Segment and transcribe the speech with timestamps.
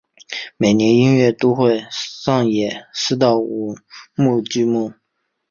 [0.57, 3.77] 每年音乐节都会上演四到五
[4.15, 4.93] 幕剧目。